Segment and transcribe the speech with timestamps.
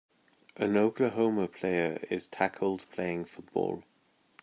[0.57, 3.83] An Oklahoma player is tackled playing football